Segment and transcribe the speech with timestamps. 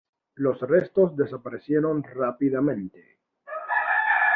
[0.33, 3.19] Los restos desaparecieron rápidamente.